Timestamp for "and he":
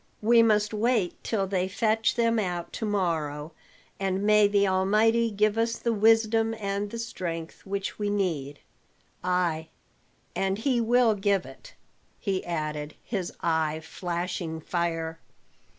10.35-10.81